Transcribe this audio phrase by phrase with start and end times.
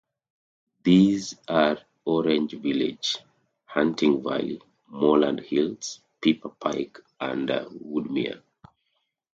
[0.83, 3.17] These are Orange Village,
[3.65, 8.41] Hunting Valley, Moreland Hills, Pepper Pike and Woodmere.